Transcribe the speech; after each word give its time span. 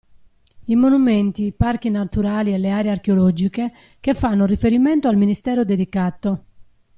I 0.65 0.75
monumenti, 0.75 1.53
parchi 1.55 1.91
naturali 1.91 2.51
e 2.51 2.57
le 2.57 2.71
aree 2.71 2.89
archeologiche 2.89 3.71
che 3.99 4.15
fanno 4.15 4.47
riferimento 4.47 5.07
al 5.07 5.15
Ministero 5.15 5.63
dedicato. 5.63 6.43